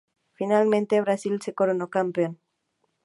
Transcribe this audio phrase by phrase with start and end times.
[0.33, 2.39] Finalmente, Brasil se coronó campeón.